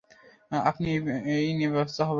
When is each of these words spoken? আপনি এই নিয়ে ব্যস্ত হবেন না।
আপনি 0.65 0.89
এই 1.35 1.47
নিয়ে 1.53 1.69
ব্যস্ত 1.69 1.97
হবেন 1.99 1.99
না। 2.01 2.09